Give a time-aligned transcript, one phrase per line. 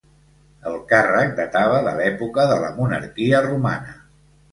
[0.69, 3.95] El càrrec datava de l'època de la monarquia romana.